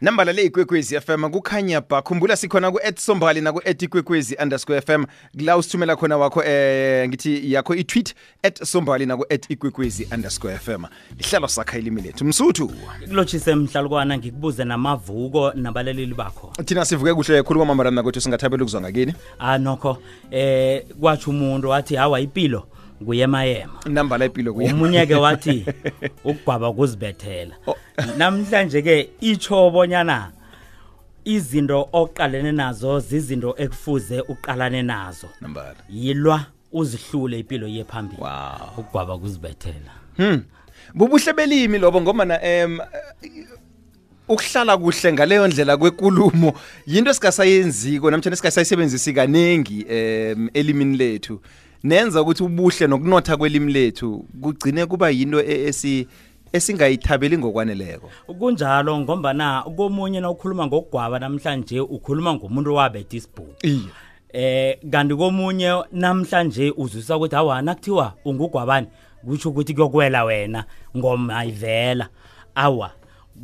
[0.00, 5.04] nambala le ikwekwezi fm kukhanya ba khumbula sikhona ku-etsombali naku-etikwekwezi underscore fm
[5.36, 10.84] kula usithumela khona wakho eh ngithi yakho i-tweet at sombali naku-at ikwekwezi underscore fm
[11.18, 12.24] lihlalo sakha ilimi lethu.
[12.24, 12.72] Msuthu.
[13.08, 16.52] Kulotshise mhlalukwana ngikubuze namavuko nabalaleli bakho.
[16.64, 19.14] Thina sivuke kuhle khulu kwamamarana kwethu singathabela ukuzwa ngakini?
[19.38, 19.98] Ah nokho
[20.30, 22.66] eh kwathi umuntu wathi hawa impilo
[23.06, 25.66] kuyemayema nambala impilo kuye omunye ke wathi
[26.24, 27.54] ukugwaba kuzibethela.
[28.16, 30.32] Namhlanje ke icho bonyana
[31.24, 35.28] izinto oqalene nazo zizinto ekufuze uqalane nazo.
[35.40, 38.78] Nambala yilwa uzihlule impilo yephambili wow.
[38.78, 39.92] Ukugwaba kuzibethela.
[40.16, 40.42] Hmm.
[40.94, 42.80] Bubuhle belimi lobo ngoba na em
[44.28, 46.52] ukuhlala kuhle ngaleyo ndlela kwekulumo
[46.86, 51.40] yinto esingasayenziko namtjana esingasayisebenzisi kaningi em elimini lethu.
[51.84, 56.08] Nenza ukuthi ubuhle nokunotha kwelimi lethu kugcine kuba yinto e- esi
[56.52, 58.10] esingayithabeli ngokwaneleko.
[58.38, 63.66] Kunjalo ngombana komunye na ukhuluma ngokugwaba namhlanje ukhuluma ngomuntu wabetha isibhuku.
[63.66, 63.88] Iye
[64.32, 68.86] eh kanti komunye namhlanje uzwisa ukuthi hawa nakuthiwa ungugwabani
[69.24, 70.64] kutsho ukuthi kuyokwela wena
[70.96, 72.08] ngoma ayivela.
[72.54, 72.90] Awa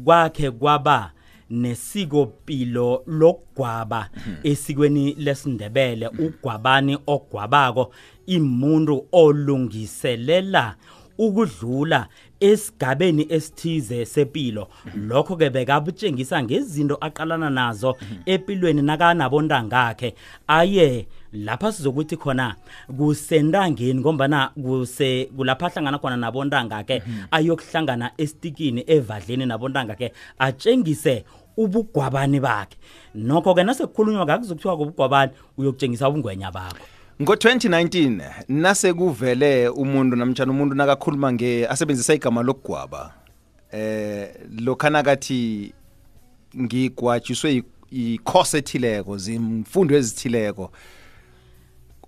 [0.04, 1.10] kwakhe kwaba
[1.50, 4.10] nesikopilo lokugwaba
[4.42, 7.92] esikweni lesindebele ugwabani ogwabako?
[8.26, 10.76] Imuntu olungiselela
[11.18, 12.08] ukudlula
[12.40, 14.68] esigabeni esithize sepilo.
[14.94, 20.14] Lokho ke bekabutshengisa ngezinto aqalana nazo empilweni nakanabondangakhe
[20.46, 22.56] aye lapha sizokuthi khona
[22.96, 31.24] kusentangeni ngombana kuse kulapha ahlangana khona nabontangakhe ayokuhlangana esitikini evadleni nabontangakhe atshengise
[31.56, 32.76] ubugwabani bakhe.
[33.14, 36.78] Nokho ke nasekukhulunywa ngakuzokuthiwa kubugwabani uyokutshengisa ubungwenya bakho.
[37.22, 43.14] Ngo-2019 nase kuvele umuntu namtshana umuntu nakakhuluma nge asebenzisa igama lokugwaba
[43.72, 45.72] eh lokha nakathi
[46.60, 50.70] ngigwatshiswe yi- yikhosi ethileko zimfundo ezithileko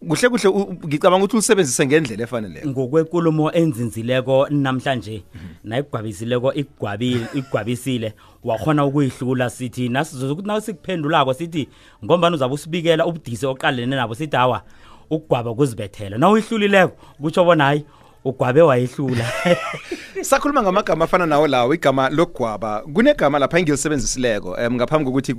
[0.01, 2.69] kuhle kuhle u- u- ngicabanga ukuthi ulisebenzise ngendlela efaneleko.
[2.69, 5.23] Ngokwenkulumo enzinzileko namhlanje
[5.65, 11.69] nayigwabisileko igwabile igwabisile wakhona ukuyihlula sithi nasizokuthi nasikuphendulako sithi
[12.05, 14.63] ngombani uzabe usibikela ubudisi oqalene nabo sithi hawa
[15.11, 16.19] ukugwaba kuzibethela.
[16.19, 17.85] Na uyihlulileko kutsho bona hayi
[18.25, 19.33] ugwabe wayihlula
[20.23, 22.83] sakhuluma ngamagama afana nawo lawo igama lokugwaba.
[22.95, 25.35] Kunegama lapha engilisebenzisileko um ngaphambi kokuthi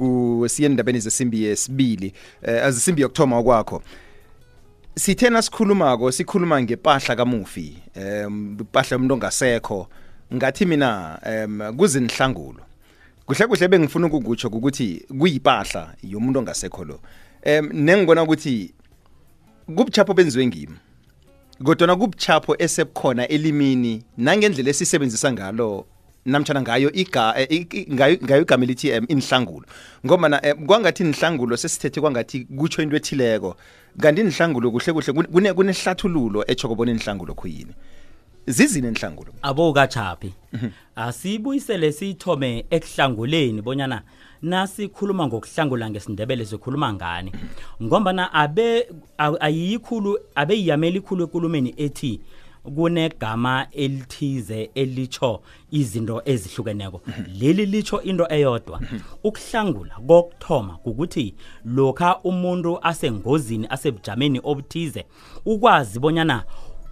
[0.50, 2.14] siye endabeni zesimbi yesibili
[2.48, 3.82] um zisimbi yokuthoma kwakho
[4.98, 9.88] sithena sikhulumako sikhuluma ngempahla kamufi um impahla yomuntu ongasekho.
[10.34, 12.62] Ngathi mina um kuzinhlangulo.
[13.26, 17.00] Kuhle kuhle bengifuna ukukutsho ukuthi kuyipahla yomuntu ongasekho lo.
[17.46, 18.74] Um nengibona ukuthi
[19.76, 20.76] kubuchapho benziwe ngimi
[21.64, 25.86] kodwa kubuchapho esebukhona elimini nangendlela esisebenzisa ngalo
[26.28, 29.66] namtshana ngayo iga eh, i- i- ngayo ngayo igama elithi um, inhlangulo.
[30.06, 33.56] Ngoba na um, kwangathi inhlangulo sesithethe kwangathi kutsho into ethileko
[34.02, 37.74] kanti inhlangulo kuhle kuhle kune- kune kunehlathululo etsho kobona inhlangulo khuyini.
[38.48, 39.32] Zizini inhlangulo?
[39.42, 40.34] Abokachaphi
[40.96, 44.02] asibuyisele siyithome ekuhlanguleni bonyana
[44.42, 47.32] nasikhuluma ngokuhlangula ngesindebele sikhuluma ngani.
[47.84, 52.20] Ngombana abe a- ayikhulu abe yiyamela ikhulu ekulumeni ethi
[52.76, 55.42] kunegama elithize elitsho
[55.72, 57.02] izinto ezihlukeneko.
[57.40, 58.82] Leli litsho into eyodwa
[59.24, 61.36] ukuhlangula kokuthoma ukuthi
[61.66, 65.06] lokha umuntu asengozini asebujameni obuthize
[65.46, 66.44] ukwazi bonyana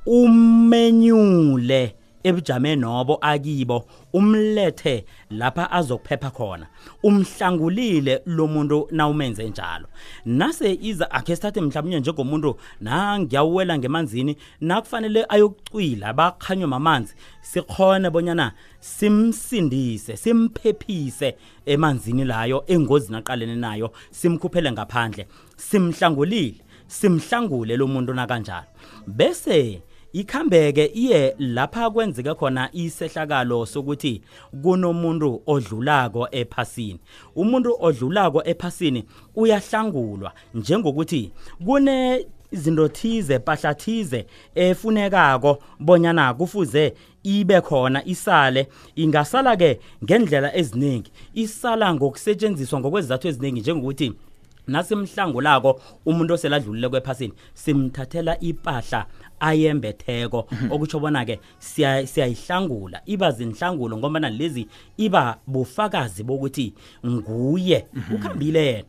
[0.06, 1.96] umenyule
[2.28, 6.68] ebujameni nobo akibo umlethe lapha azokuphepha khona
[7.03, 9.88] umhlangulile lo muntu nawumenze njalo.
[10.25, 18.52] Nase iza akhe sithathe mhlawumnye njengomuntu na ngiyawuwela ngemanzini nakufanele ayokucwila bakhanywe mamanzi sikhone bonyana
[18.80, 21.35] simsindise simphephise
[21.66, 25.28] emanzini layo engozini aqalene nayo simkhuphele ngaphandle
[25.58, 28.68] simhlangulile simhlangule lo muntu nakanjalo.
[29.08, 29.81] Bese
[30.16, 34.22] ikhambeke iye lapha kwenzeke khona isehlakalo sokuthi
[34.64, 37.00] kunomuntu odlulako ephasini.
[37.36, 39.03] Umuntu odlulako ephasini
[39.35, 41.32] uyahlangulwa njengokuthi
[41.66, 44.26] kune izinto thize pahla thize
[44.56, 48.68] efunekako bonyana kufuze ibe khona isale.
[48.96, 54.14] Ingasala ke ngendlela eziningi isala ngokusetshenziswa ngokwezizathu eziningi njengokuthi
[54.67, 59.06] nasimhlangulako umuntu oseladlulile kwephasini simthathela ipahla
[59.40, 60.47] ayembetheko.
[60.72, 64.67] Okutsho bona-ke siya- siyayihlangula iba zinhlangulo ngombana lezi
[64.97, 66.73] iba bufakazi bokuthi
[67.06, 68.84] nguye ukhambile yena.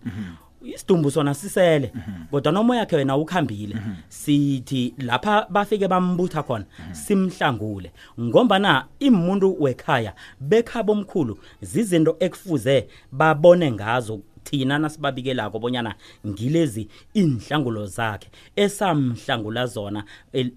[0.62, 1.92] Isidumbu sona sisele
[2.30, 3.76] kodwa noma yakhe wena ukhambile.
[4.08, 7.92] Sithi lapha bafike bambutha khona simhlangule.
[8.20, 15.94] Ngombana imuntu wekhaya bekhabo omkhulu zizinto ekufuze babone ngazo thina nasibabikelako bonyana
[16.26, 20.04] ngilezi inhlangulo zakhe esamhlangula zona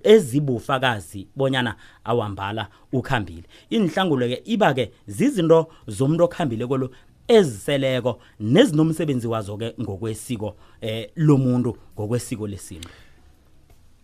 [0.04, 3.44] ezibufakazi bonyana awambala ukhambile.
[3.70, 6.90] Inhlangulo ke iba ke zizinto zomuntu okhambile kolo
[7.28, 12.90] eziseleko nezinomsebenzi wazo ke ngokwesiko eh lomuntu ngokwesiko lesintu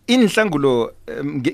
[0.06, 0.92] inhlangulo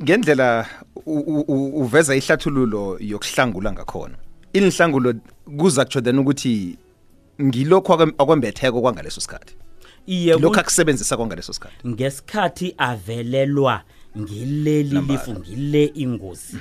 [0.03, 0.67] ngendlela
[1.07, 4.15] uveza ihlathululo yokuhlangula ngakhona
[4.53, 5.15] inhlangulo
[5.59, 6.77] kuza kutsho then ukuthi
[7.43, 9.55] ngilokho akwem- akwembetheko kwangaleso sikhathi.
[10.07, 11.89] Iye lokho akusebenzisa kwangaleso sikhathi.
[11.89, 13.83] Ngesikhathi avelelwa
[14.19, 16.57] ngileli lifu ngile ingozi.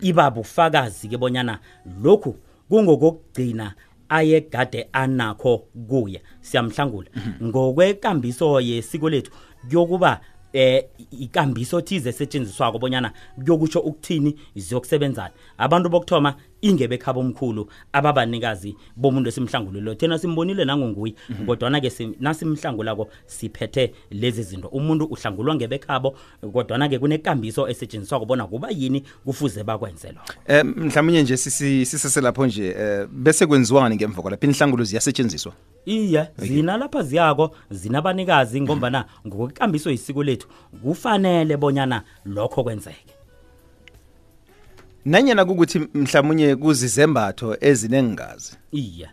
[0.00, 1.58] Iba bufakazi ke bonyana
[2.02, 2.36] lokhu
[2.68, 3.74] kungokugcina
[4.08, 5.58] ayegade anakho
[5.88, 7.10] kuya siyamhlangula.
[7.42, 9.30] Ngokwekambiso yesiko lethu
[9.68, 10.20] kuyokuba
[10.52, 13.12] eh ikambiso thize esetshenziswako bonyana
[13.44, 19.94] kuyokutsho ukuthini ziyokusebenzana abantu bokuthoma ingebe ekhaba omkhulu ababanikazi bomuntu esimhlangulelo.
[19.94, 21.14] Thina simbonile nangonguye
[21.46, 24.68] kodwana ke si- nasimhlangulako siphethe lezi zinto.
[24.68, 26.14] Umuntu uhlangulwa ngebekhabo
[26.52, 30.62] kodwana ke kunekambiso esetshenziswako bona kuba yini kufuze bakwenze lokho.
[30.62, 35.52] Um mhlawumbe nje sisi- siseselapho nje um bese kwenziwani ngemva kwalapho inhlangulo ziyasetshenziswa
[35.86, 40.48] iye zina lapha ziyako zinabanikazi ngombana ngokwekambiso yisiko lethu
[40.82, 43.04] kufanele bonyana lokho kwenzeke.
[45.04, 48.56] Nanyana kukuthi mhlawumunye kuzizembatho ezinengazi.
[48.72, 49.08] Iya.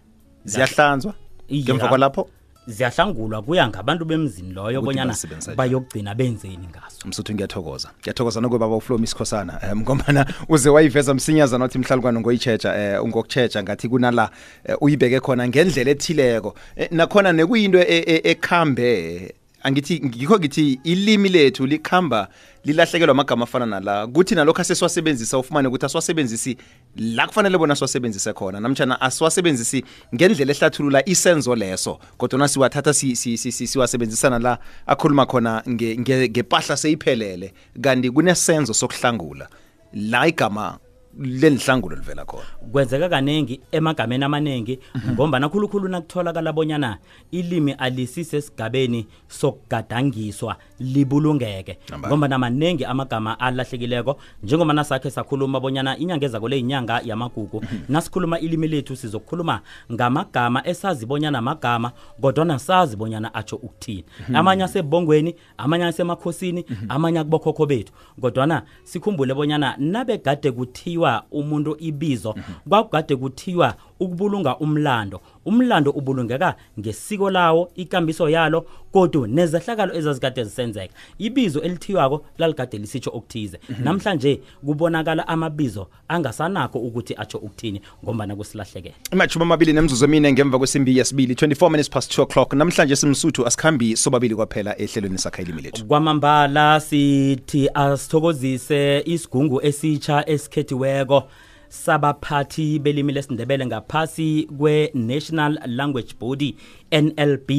[0.45, 1.13] Ziyahlanzwa
[1.53, 2.29] ngemva kwalapho?
[2.67, 5.15] Ziyahlangulwa kuya ngabantu bemzini loyo bonyana
[5.55, 7.07] bayokugcina benzeni ngaso.
[7.07, 7.91] Msuthu ngiyathokoza.
[8.01, 14.29] Ngiyathokoza nokubaba uflomi isikhosana um ngombana uze wayiveza msinyazana wathi ngoyi-chesha um ungokutshetsha ngathi kunala
[14.65, 16.55] eh, uyibeke khona ngendlela ethileko.
[16.75, 22.27] Eh, nakhona nekuyinto e- e- ekhambe angithi ngikho ngithi ilimi lethu likhamba
[22.65, 24.07] lilahlekelwa amagama afana nala.
[24.07, 26.57] Kuthi nalokho asesiwasebenzisa ufumane ukuthi asiwasebenzisi
[26.95, 28.59] la kufanele bona siwasebenzise khona.
[28.59, 29.83] Namtshana asiwasebenzisi
[30.15, 34.57] ngendlela ehlathulula isenzo leso kodwa siwathatha si- si- si- si- siwasebenzisana la
[34.87, 37.53] akhuluma khona nge- nge- ngepahla seyiphelele.
[37.81, 39.47] Kanti kunesenzo sokuhlangula.
[39.93, 40.79] La igama
[41.19, 42.43] lenihlangulo livela khona.
[42.71, 44.79] Kwenzeka kaningi emagameni amaningi
[45.11, 46.97] ngombana khulukhulu nakutholakala bonyana
[47.31, 51.77] ilimi alisisesigabeni sokugadangiswa libulungeke.
[51.89, 52.07] Namba.
[52.07, 58.67] ngombana maningi amagama alahlekileko njengoba nasakhe sakhuluma bonyana inyanga ezako le yinyanga yamagugu nasikhuluma ilimi
[58.67, 61.91] lethu sizokukhuluma ngamagama esazi bonyana magama
[62.21, 64.03] kodwana sazi bonyana atsho ukuthini.
[64.33, 67.93] Amanye asebongweni amanye asemakhosini amanye akubokhokho bethu.
[68.21, 72.35] Kodwana sikhumbule bonyana nabegade kuthiwa umuntu ibizo
[72.69, 75.21] kwakugade kuthiwa ukubulunga umlando.
[75.45, 80.93] Umlando ubulungeka ngesiko lawo ikambiso yalo kodwa nezehlakalo ezazikade zisenzeka.
[81.19, 83.59] Ibizo elithiywako laligade lisitsho okuthize.
[83.83, 90.97] Namhlanje kubonakala amabizo angasanakho ukuthi atsho ukuthini ngombana kusilahlekele imatshumi amabili nemzuzu emine ngemva kwesimbi
[90.97, 92.53] yesibili 24 minutes past 2 o'clock.
[92.53, 101.23] Namhlanje simsuthu asikhambi sobabili kwaphela ehlelweni sakha ilimi lethu kwamambala sithi asithokozise isigungu esitsha esikhethiweko
[101.69, 106.55] sabaphathi belimi lesindebele ngaphasi kwe-national language body
[106.91, 107.51] nlb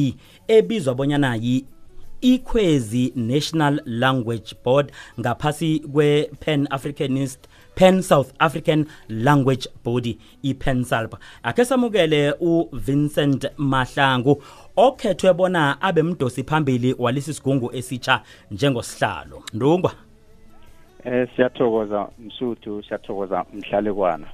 [0.47, 1.65] ebizwa bonyana yi
[2.21, 7.39] ikhwezi national language board ngaphasi kwe-pan africanist
[7.75, 14.43] pan south african language body ipensalp akhe samukele uvincent mahlangu
[14.75, 19.43] okhethwe bona abe mdosi phambili walesi sigungu esitsha njengosihlalo.
[19.53, 20.08] Ndungwa.
[21.03, 24.27] Eh siyathokoza Msuthu siyathokoza Mhlalekwana.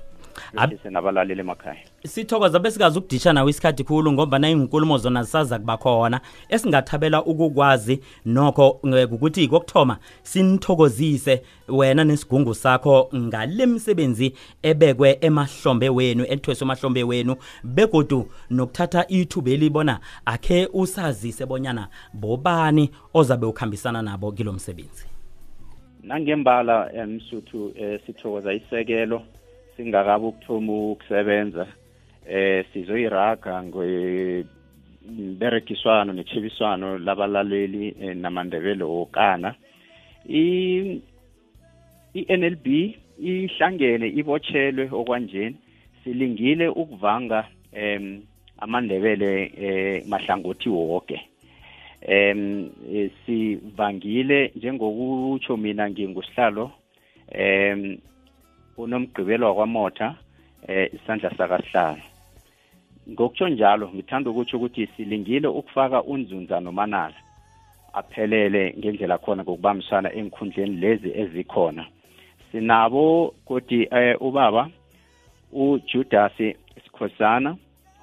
[0.57, 1.77] Ab- Bese nabalaleli emakhaya.
[2.05, 8.79] sithokoza besikazi ukudisha nawe isikhathi khulu ngoba inkulumo zona zisaza kuba khona esingathabela ukukwazi nokho
[8.83, 17.35] eh, ukuthi kokuthoma sinithokozise wena nesigungu sakho ngale misebenzi ebekwe emahlombe wenu ethweswe emahlombe wenu
[17.63, 25.05] begodu nokuthatha ithuba elibona akhe usazise bonyana bobani ozabe ukhambisana nabo kilo msebenzi
[26.05, 29.23] Nangembala eh, Msuthu eh, sithokoza isekelo
[29.77, 31.67] singakabi ukuthoma ukusebenza
[32.29, 33.63] eh sizoyiraga
[35.13, 39.55] ngberekiswano nechibiswano labalaleli eh, namandebele okana
[40.29, 41.01] i
[42.13, 42.67] i-NLB
[43.19, 45.55] ihlangene ibotshelwe okwanjeni
[46.03, 48.21] silingile ukuvanga em
[48.57, 51.21] amandebele eh mahlangothi wonke
[52.07, 56.71] em eh, sivangile njengokutsho mina ngingusihlalo.
[57.31, 57.97] Em
[58.77, 60.15] unomgqibelo kwamotha
[60.67, 62.01] eh isandla sakasihlalo.
[63.09, 67.15] Ngokutsho njalo ngithanda ukutsho ukuthi silingile ukufaka unzunza nomanala.
[67.93, 71.85] Aphelele ngendlela khona ngokubambisana enkhundleni lezi ezikhona.
[72.51, 74.69] Sinabo kodi eh ubaba
[75.53, 76.37] uJudas
[76.83, 77.57] Sikhosana.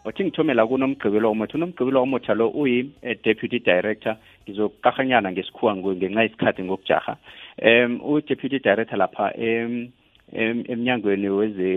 [0.05, 4.17] Wathi ngithomela kunomgqibelo omuthi unomgqibelo omutsha lo uyi eh, deputy director.
[4.45, 7.17] Ngizokahanyana ngesikhuwa ngenxa yesikhathi ngokujaha.
[7.63, 9.91] Um u-deputy director lapha em-
[10.33, 11.71] emnyangweni weze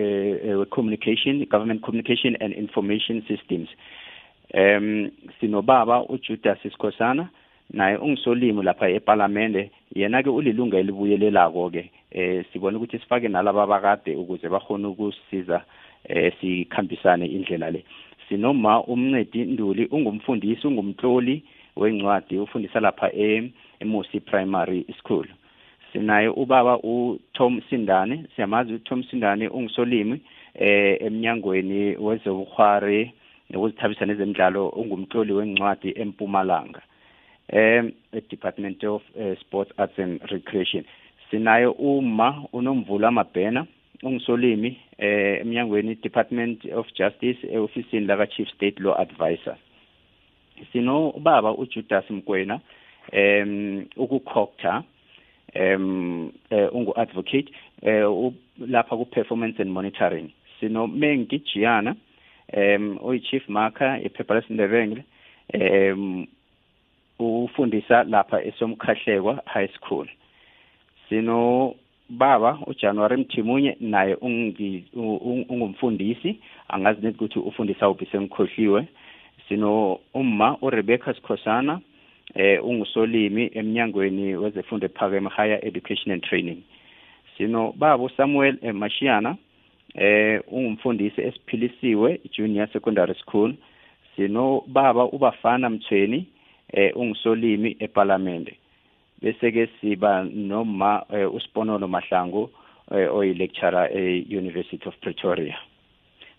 [0.00, 3.68] eh, eh, communication government communication and information systems.
[4.54, 5.10] Um
[5.40, 7.28] sinobaba uJudas Sikhosana
[7.72, 14.16] naye ungisolimi lapha eParliament yena ke ulilunga elibuyelelako ke eh sibona ukuthi sifake nalabo abakade
[14.16, 15.62] ukuze bahone ukusisiza
[16.08, 17.84] eh sikhambisane indlela le.
[18.28, 21.42] Sinoma umncedi Nduli ungumfundisi ungumtloli
[21.76, 25.26] wencwadi ufundisa lapha e eMosi Primary School.
[25.92, 30.20] Sinaye ubaba uTom Sindane siyamazi uTom Sindane ungisolimi
[30.54, 33.12] eh eminyangweni wezobukhwari
[33.50, 36.80] nokuzithabisa nezemidlalo ungumtloli wencwadi empumalanga
[37.52, 37.92] um
[38.28, 40.84] department of uh, sports arts and recreation.
[41.30, 43.66] Sinaye uma unomvula mabhena
[44.02, 49.56] ungisolimi eh eminyangweni department of justice eofisini laka chief state law advisor
[50.72, 52.60] sino baba uJudas Mkwena
[53.12, 54.82] em ukukhokta
[55.54, 57.52] em eh, ungu advocate
[57.82, 58.04] eh
[58.58, 60.32] lapha ku performance and monitoring.
[60.60, 61.96] Sino Mengi Giana
[62.52, 65.04] em uyi chief marker ephepha lesindebele
[65.52, 66.26] em
[67.18, 70.06] ufundisa lapha esomkhahlekwa high school.
[71.08, 71.74] Sino
[72.10, 74.84] baba uJanuary Mthimunye naye ungi-
[75.48, 76.38] ungumfundisi.
[76.68, 78.86] Angazi net ukuthi ufundisa uphi sengikhohliwe
[79.48, 81.80] sino umma uRebecca Sikhosana
[82.34, 86.62] eh ungusolimi eminyangweni wezefundo ephakeme higher education and training.
[87.38, 89.36] Sino baba uSamuel eh, Mashiana
[89.94, 93.54] eh ungumfundisi esiphilisiwe junior secondary school.
[94.16, 96.26] Sino baba ubafana Mthweni
[96.72, 98.48] eh ungusolimi eParliament
[99.22, 102.50] bese ke siba noma eh, uSiponono Mahlangu
[102.90, 105.56] eh, oyi lecturer e University of Pretoria.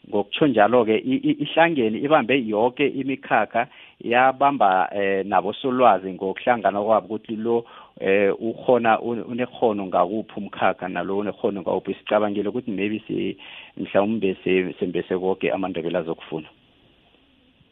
[0.09, 3.67] Ngokutsho njalo ke i- i- ihlangene ibambe yonke imikhakha
[3.99, 7.65] yabamba eh, nabo solwazi ngokuhlangana kwabo ukuthi lo
[7.99, 13.37] eh ukhona unekhono ngakuphi umkhakha nalo unekhono ngawuphi sicabangile ukuthi maybe si
[13.77, 16.47] mhlawumbe se- sembese konke amandebela azokufuna.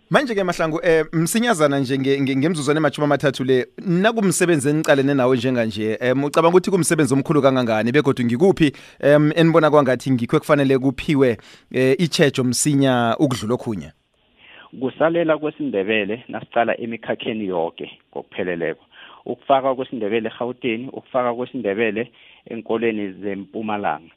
[0.09, 5.37] Manje ke mahlangu eh msinyazana nje nge- nge- ngemzuzwana emajuma amathathu le nakumsebenzi enicalene nawe
[5.37, 11.37] njenganje em ucabanga ukuthi kumsebenzi omkhulu kangangani begodwa ngikuphi em enibona kwangathi ngikho ekufanele kuphiwe
[11.71, 13.91] eh, ichejo msinya ukudlula okhunye?
[14.79, 18.85] Kusalela kwesindebele nasicala emikhakheni yonke ngokupheleleko.
[19.25, 22.11] Ukufaka kwesindebele eGauteng ukufaka kwesindebele
[22.45, 24.13] enkoleni zempumalanga.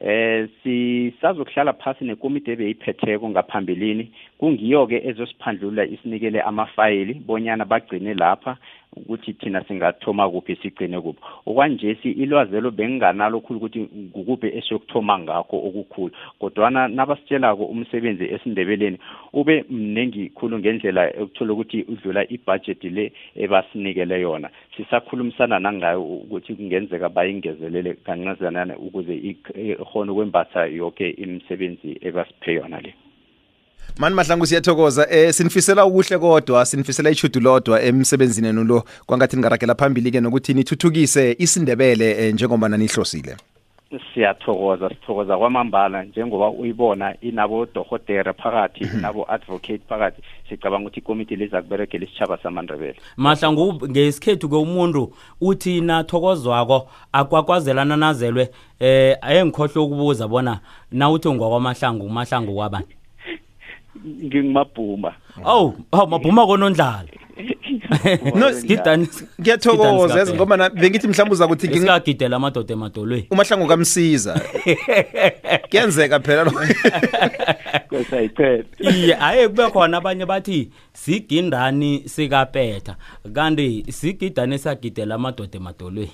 [0.00, 4.10] Eh sisazokuhlala phasi nekomiti ebeyiphetheko ngaphambilini.
[4.38, 8.56] Kungiyo ke ezosiphandlula isinikele amafayili bonyana bagcine lapha.
[8.96, 11.20] Ukuthi thina singathoma kuphi sigcine kuphi.
[11.46, 16.12] Okwanje si ilwazelo benginganalo khulu ukuthi ngukuphi esiyokuthoma ngakho okukhulu.
[16.38, 18.98] Kodwana nabasitshelako umsebenzi esindebeleni
[19.32, 24.48] ube mnengi khulu ngendlela ekuthola ukuthi udlula ibudget le ebasinikele yona.
[24.76, 32.94] Sisakhulumisana nangayo ukuthi kungenzeka bayingezelele kancazanana ukuze ikhona ukwembatha yonke imisebenzi ebasiphe yona le.
[33.98, 38.84] Mani mahlangu siyathokoza eh sinifisela ukuhle kodwa sinifisela ichudu lodwa emsebenzini nenu lo.
[39.06, 43.36] Kwangathi ningaragela phambili ke nokuthi nithuthukise isindebele eh, njengoba nanihlosile.
[44.14, 50.22] Siyathokoza sithokoza kwamambala njengoba uyibona inabo dohotera phakathi inabo advocate phakathi.
[50.48, 52.96] Sicabanga ukuthi ikomiti liza kuberegela isitshaba samandebele.
[53.16, 58.50] Mahlangu ngesikhethu ke umuntu uthi nathokozwako akwakwazelana nazelwe
[58.80, 60.60] eh ayengikhohle ukubuza bona
[60.92, 62.86] nawuthi ngwakwamahlangu umahlangu kwabani
[64.06, 65.12] ngingumabhuma
[65.44, 67.04] oh oh mabhuma konondlala.
[68.34, 69.08] No, Sigidani-
[69.40, 73.26] ngiyathokoza sigidani yazi ngoba na- bengithi mhlawumbe uza kuthi ngi- sikagidela amadoda emadolweni.
[73.30, 74.40] Umahlangu kamsiza.
[75.70, 76.52] Kuyenzeka phela lo
[77.88, 82.96] kwesayiqeda iye aye kube khona abanye bathi sigindani sikapetha
[83.34, 86.10] kanti sigidani sagidela amadoda emadolweni.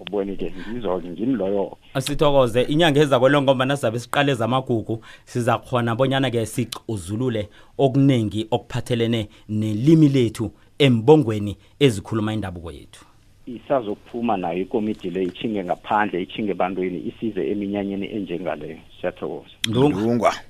[0.00, 1.76] Ubone ke ngizoke ngimi loyo?
[1.94, 2.62] Asithokoze.
[2.62, 10.08] Inyanga eza kwelo ngomba nazabe siqale zamagugu siza khona bonyana ke sicuzulule okuningi okuphathelene nelimi
[10.08, 13.04] lethu embongweni ezikhuluma indabuko yethu.
[13.46, 19.54] Isazokuphuma nayo ikomiti le ichinge ngaphandle ichinge ebantwini isize eminyanyeni enjengaleyo siyathokoza.
[19.68, 20.32] Ndunga ndungwa.
[20.32, 20.49] qalanga hlala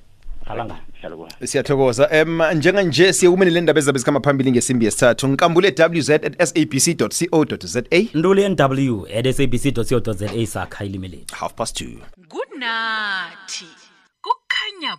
[1.43, 6.43] siyathokoza um njenganje siye kumene le ndaba ezabe zikhamba phambili ngesimbi yesithathu nkambule wz at
[6.43, 7.83] sabc co za
[8.13, 11.35] ntuli nw at sabc co za sakha ilimi lethu.
[11.35, 11.99] Half past two.
[12.27, 13.65] Kunathi
[14.21, 14.97] kukhanya